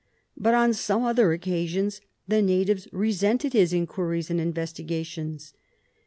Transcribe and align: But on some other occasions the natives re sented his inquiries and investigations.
But 0.35 0.55
on 0.55 0.73
some 0.73 1.03
other 1.03 1.31
occasions 1.31 2.01
the 2.27 2.41
natives 2.41 2.87
re 2.91 3.13
sented 3.13 3.53
his 3.53 3.71
inquiries 3.71 4.31
and 4.31 4.41
investigations. 4.41 5.53